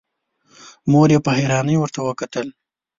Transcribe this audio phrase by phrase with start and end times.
[0.91, 2.47] مور يې په حيرانی ورته وکتل.